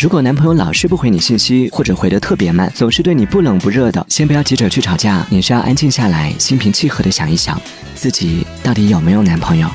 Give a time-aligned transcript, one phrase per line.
[0.00, 7.60] 如果男朋友老是不回你信息或者回的特别慢总是对你不冷不热的先不要急着去吵架你需要安静下来心平气和的想一想
[7.94, 9.68] 自己到底有没有男朋友。